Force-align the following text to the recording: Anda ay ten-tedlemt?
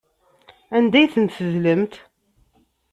Anda 0.77 0.97
ay 0.99 1.11
ten-tedlemt? 1.13 1.93